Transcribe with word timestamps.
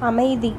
அமைதி. 0.00 0.52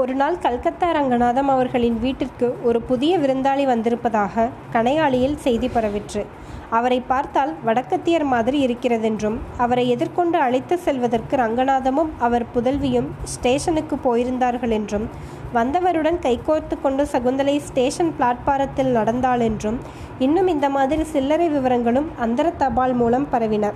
ஒரு 0.00 0.14
நாள் 0.14 0.36
கல்கத்தா 0.38 0.88
ரங்கநாதம் 0.90 1.48
அவர்களின் 1.48 1.96
வீட்டிற்கு 1.98 2.48
ஒரு 2.62 2.78
புதிய 2.80 3.12
விருந்தாளி 3.18 3.64
வந்திருப்பதாக 3.64 4.48
கனையாளியில் 4.72 5.40
செய்தி 5.46 5.68
பரவிற்று. 5.68 6.22
அவரை 6.70 6.98
பார்த்தால் 7.00 7.52
வடக்கத்தியர் 7.66 8.24
மாதிரி 8.24 8.58
இருக்கிறதென்றும் 8.66 9.38
அவரை 9.56 9.84
எதிர்கொண்டு 9.88 10.38
அழைத்து 10.38 10.78
செல்வதற்கு 10.78 11.36
ரங்கநாதமும் 11.36 12.10
அவர் 12.18 12.44
புதல்வியும் 12.54 13.08
ஸ்டேஷனுக்கு 13.24 13.96
போயிருந்தார்கள் 13.96 14.74
என்றும் 14.78 15.06
வந்தவருடன் 15.52 16.20
கைகோர்த்து 16.26 16.76
கொண்டு 16.80 17.04
சகுந்தலை 17.12 17.56
ஸ்டேஷன் 17.68 18.12
பிளாட்பாரத்தில் 18.18 18.92
நடந்தாள் 18.98 19.40
என்றும் 19.40 19.78
இன்னும் 20.18 20.46
இந்த 20.46 20.68
மாதிரி 20.68 21.04
சில்லறை 21.04 21.48
விவரங்களும் 21.48 22.08
அந்தர 22.18 22.52
தபால் 22.62 22.94
மூலம் 22.94 23.26
பரவின. 23.32 23.72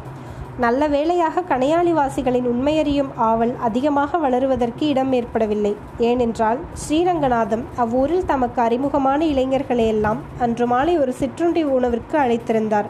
நல்ல 0.58 0.88
வேளையாக 0.88 1.42
கணையாளிவாசிகளின் 1.48 2.46
உண்மையறியும் 2.50 3.08
ஆவல் 3.16 3.54
அதிகமாக 3.60 4.18
வளருவதற்கு 4.18 4.82
இடம் 4.82 5.12
ஏற்படவில்லை. 5.12 5.76
ஏனென்றால் 5.98 6.58
ஸ்ரீரங்கநாதம் 6.82 7.64
அவ்வூரில் 7.76 8.24
தமக்கு 8.24 8.62
அறிமுகமான 8.62 9.24
இளைஞர்களையெல்லாம் 9.24 10.20
அன்று 10.38 10.66
மாலை 10.66 10.98
ஒரு 10.98 11.12
சிற்றுண்டி 11.12 11.64
உணவிற்கு 11.64 12.18
அழைத்திருந்தார். 12.18 12.84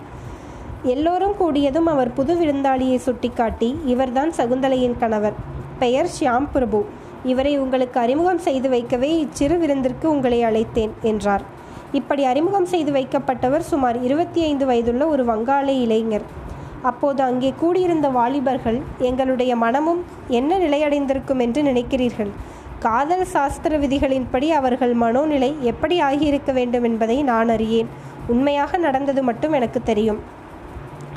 எல்லோரும் 0.83 1.35
கூடியதும் 1.41 1.89
அவர் 1.95 2.13
புது 2.13 2.35
விருந்தாளியை 2.35 2.99
சுட்டிக்காட்டி 2.99 3.79
இவர்தான் 3.85 4.33
சகுந்தலையின் 4.37 4.99
கணவர். 4.99 5.35
பெயர் 5.79 6.13
ஷியாம் 6.21 6.49
பிரபு 6.53 6.85
இவரை 7.25 7.59
உங்களுக்கு 7.59 8.01
அறிமுகம் 8.01 8.39
செய்து 8.39 8.69
வைக்கவே 8.69 9.19
இச்சிறு 9.19 9.57
விருந்திற்கு 9.57 10.05
உங்களை 10.05 10.45
அழைத்தேன் 10.45 10.95
என்றார். 11.03 11.45
இப்படி 11.93 12.25
அறிமுகம் 12.25 12.67
செய்து 12.67 12.93
வைக்கப்பட்டவர் 12.93 13.69
சுமார் 13.73 14.03
இருபத்தி 14.03 14.43
ஐந்து 14.43 14.67
வயதுள்ள 14.67 15.07
ஒரு 15.07 15.25
வங்காள 15.25 15.67
இளைஞர். 15.73 16.43
அப்போது 16.91 17.21
அங்கே 17.23 17.51
கூடியிருந்த 17.61 18.09
வாலிபர்கள் 18.09 18.79
எங்களுடைய 19.09 19.53
மனமும் 19.65 20.01
என்ன 20.39 20.59
நிலையடைந்திருக்கும் 20.59 21.43
என்று 21.47 21.63
நினைக்கிறீர்கள்? 21.63 22.33
காதல் 22.79 23.25
சாஸ்திர 23.25 23.79
விதிகளின்படி 23.79 24.49
அவர்கள் 24.61 24.95
மனோநிலை 24.97 25.51
எப்படி 25.71 25.97
ஆகியிருக்க 26.01 26.53
வேண்டும் 26.53 26.83
என்பதை 26.83 27.19
நான் 27.31 27.49
அறியேன். 27.49 27.91
உண்மையாக 28.27 28.77
நடந்தது 28.77 29.23
மட்டும் 29.23 29.53
எனக்கு 29.53 29.83
தெரியும். 29.83 30.21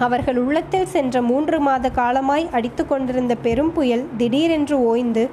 அவர்கள் 0.06 0.38
உள்ளத்தில் 0.38 0.90
சென்ற 0.96 1.22
மூன்று 1.22 1.59
மாத 1.59 1.90
காலமாய் 1.90 2.50
அடித்து 2.52 2.84
கொண்டிருந்த 2.88 3.36
பெரும் 3.46 3.72
புயல் 3.74 4.04
திடீரென்று 4.18 4.78
ஓய்ந்து 4.90 5.24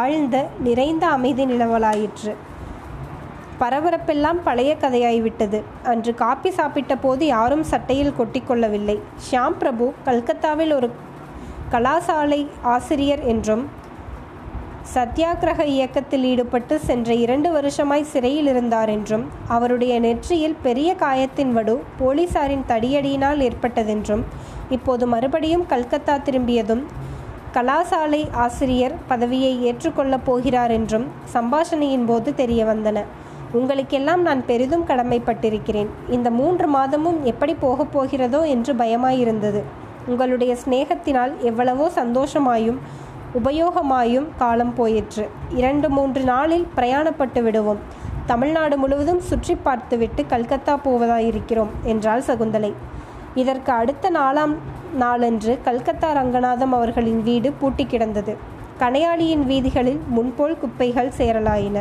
ஆழ்ந்த 0.00 0.36
நிறைந்த 0.66 1.06
அமைதி 1.16 1.44
நிலவலாயிற்று. 1.46 2.34
பரபரப்பெல்லாம் 3.60 4.40
பழைய 4.44 4.72
கதையாய்விட்டது. 4.80 5.58
அன்று 5.92 6.14
காப்பி 6.14 6.50
சாப்பிட்ட 6.50 6.96
போது 6.96 7.26
யாரும் 7.26 7.64
சட்டையில் 7.72 8.16
கொட்டிக்கொள்ளவில்லை. 8.18 8.96
ஷியாம் 9.26 9.58
பிரபு 9.58 9.86
கல்கத்தாவில் 10.04 10.74
ஒரு 10.78 10.90
கலாசாலை 11.72 12.40
ஆசிரியர் 12.74 13.24
என்றும் 13.24 13.64
சத்தியாகிரக 14.94 15.60
இயக்கத்தில் 15.66 16.24
ஈடுபட்டு 16.24 16.74
சென்ற 16.78 17.08
இரண்டு 17.14 17.48
வருஷமாய் 17.50 18.10
சிறையில் 18.12 18.46
இருந்தார் 18.46 18.88
என்றும் 18.88 19.24
அவருடைய 19.48 19.94
நெற்றியில் 20.00 20.54
பெரிய 20.62 20.90
காயத்தின் 20.94 21.52
வடு 21.52 21.74
போலீசாரின் 22.00 22.64
தடியடியினால் 22.68 23.42
ஏற்பட்டதென்றும் 23.48 24.22
இப்போது 24.68 25.06
மறுபடியும் 25.06 25.66
கல்கத்தா 25.66 26.16
திரும்பியதும் 26.22 26.84
கலாசாலை 27.52 28.22
ஆசிரியர் 28.44 28.94
பதவியை 29.08 29.52
ஏற்றுக்கொள்ளப் 29.62 30.24
போகிறார் 30.24 30.70
என்றும் 30.70 31.06
சம்பாஷணையின் 31.34 32.04
போது 32.04 32.30
தெரிய 32.34 32.64
வந்தன 32.64 33.04
உங்களுக்கெல்லாம் 33.56 34.22
நான் 34.28 34.40
பெரிதும் 34.50 34.86
கடமைப்பட்டிருக்கிறேன். 34.88 35.90
இந்த 36.16 36.28
மூன்று 36.38 36.66
மாதமும் 36.76 37.18
எப்படி 37.30 37.54
போகப் 37.64 37.92
போகிறதோ 37.94 38.40
என்று 38.54 38.72
பயமாயிருந்தது. 38.74 39.60
உங்களுடைய 40.06 40.52
சிநேகத்தினால் 40.62 41.32
எவ்வளவோ 41.50 41.86
சந்தோஷமாயும் 42.00 42.80
உபயோகமாயும் 43.38 44.26
காலம் 44.42 44.74
போயிற்று. 44.74 45.24
இரண்டு 45.60 45.88
மூன்று 45.96 46.20
நாளில் 46.32 46.66
பிரயாணப்பட்டு 46.76 47.40
விடுவோம். 47.42 47.80
தமிழ்நாடு 48.30 48.76
முழுவதும் 48.82 49.22
சுற்றி 49.30 49.54
பார்த்துவிட்டு 49.66 50.22
கல்கத்தா 50.26 50.74
போவதாயிருக்கிறோம் 50.84 51.72
என்றாள் 51.92 52.26
சகுந்தலை. 52.28 52.72
இதற்கு 53.42 53.70
அடுத்த 53.80 54.10
நாளாம் 54.10 54.54
நாளன்று 55.02 55.52
கல்கத்தா 55.66 56.10
ரங்கநாதம் 56.18 56.74
அவர்களின் 56.78 57.20
வீடு 57.22 57.48
பூட்டி 57.60 57.86
கிடந்தது. 57.86 58.34
கனையாளியின் 58.80 59.44
வீதிகளில் 59.50 60.00
முன்போல் 60.16 60.58
குப்பைகள் 60.58 61.12
சேரலாயின. 61.18 61.78